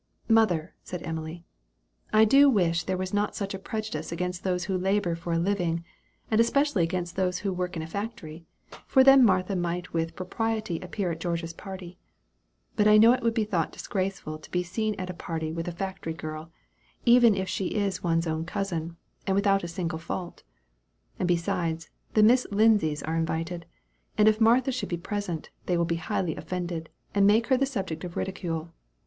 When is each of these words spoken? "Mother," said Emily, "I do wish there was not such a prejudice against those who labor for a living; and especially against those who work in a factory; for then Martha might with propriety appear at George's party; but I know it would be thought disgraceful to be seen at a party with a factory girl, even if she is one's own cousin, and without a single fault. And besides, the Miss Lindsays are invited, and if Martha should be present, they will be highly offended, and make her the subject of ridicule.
"Mother," 0.27 0.73
said 0.81 1.03
Emily, 1.03 1.45
"I 2.11 2.25
do 2.25 2.49
wish 2.49 2.85
there 2.85 2.97
was 2.97 3.13
not 3.13 3.35
such 3.35 3.53
a 3.53 3.59
prejudice 3.59 4.11
against 4.11 4.43
those 4.43 4.63
who 4.63 4.75
labor 4.75 5.13
for 5.13 5.31
a 5.31 5.37
living; 5.37 5.83
and 6.31 6.41
especially 6.41 6.81
against 6.81 7.15
those 7.15 7.37
who 7.45 7.53
work 7.53 7.75
in 7.75 7.83
a 7.83 7.87
factory; 7.87 8.47
for 8.87 9.03
then 9.03 9.23
Martha 9.23 9.55
might 9.55 9.93
with 9.93 10.15
propriety 10.15 10.79
appear 10.79 11.11
at 11.11 11.19
George's 11.19 11.53
party; 11.53 11.99
but 12.75 12.87
I 12.87 12.97
know 12.97 13.13
it 13.13 13.21
would 13.21 13.35
be 13.35 13.43
thought 13.43 13.71
disgraceful 13.71 14.39
to 14.39 14.49
be 14.49 14.63
seen 14.63 14.95
at 14.95 15.11
a 15.11 15.13
party 15.13 15.51
with 15.51 15.67
a 15.67 15.71
factory 15.71 16.15
girl, 16.15 16.51
even 17.05 17.35
if 17.35 17.47
she 17.47 17.67
is 17.67 18.01
one's 18.01 18.25
own 18.25 18.43
cousin, 18.43 18.97
and 19.27 19.35
without 19.35 19.63
a 19.63 19.67
single 19.67 19.99
fault. 19.99 20.41
And 21.19 21.27
besides, 21.27 21.91
the 22.15 22.23
Miss 22.23 22.47
Lindsays 22.49 23.03
are 23.03 23.17
invited, 23.17 23.67
and 24.17 24.27
if 24.27 24.41
Martha 24.41 24.71
should 24.71 24.89
be 24.89 24.97
present, 24.97 25.51
they 25.67 25.77
will 25.77 25.85
be 25.85 25.97
highly 25.97 26.35
offended, 26.35 26.89
and 27.13 27.27
make 27.27 27.45
her 27.49 27.55
the 27.55 27.67
subject 27.67 28.03
of 28.03 28.17
ridicule. 28.17 28.73